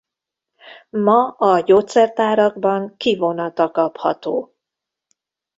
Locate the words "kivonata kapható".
2.97-4.55